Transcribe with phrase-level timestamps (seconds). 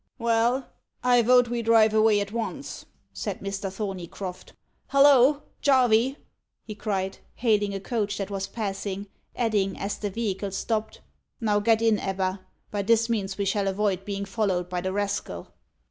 [0.17, 0.67] "Well,
[1.03, 3.71] I vote we drive away at once," said Mr.
[3.71, 4.53] Thorneycroft.
[4.87, 5.43] "Halloa!
[5.61, 6.17] jarvey!"
[6.63, 11.01] he cried, hailing a coach that was passing; adding, as the vehicle stopped,
[11.39, 12.41] "Now get in, Ebba.
[12.71, 15.49] By this means we shall avoid being followed by the rascal."